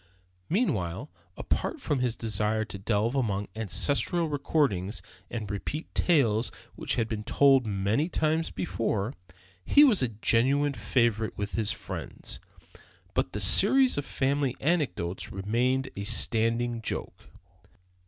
Meanwhile, 0.49 1.11
apart 1.37 1.79
from 1.79 1.99
his 1.99 2.15
desire 2.15 2.65
to 2.65 2.79
delve 2.79 3.13
among 3.13 3.47
ancestral 3.55 4.27
records 4.29 5.03
and 5.29 5.51
repeat 5.51 5.93
tales 5.93 6.51
which 6.73 6.95
had 6.95 7.07
been 7.07 7.23
told 7.23 7.67
many 7.67 8.09
times 8.09 8.49
before, 8.49 9.13
he 9.63 9.83
was 9.83 10.01
a 10.01 10.07
genuine 10.07 10.73
favorite 10.73 11.37
with 11.37 11.51
his 11.51 11.71
friends. 11.71 12.39
But 13.13 13.31
that 13.33 13.41
series 13.41 13.95
of 13.95 14.03
family 14.03 14.57
anecdotes 14.59 15.31
remained 15.31 15.91
a 15.95 16.03
standing 16.03 16.81
joke. 16.81 17.27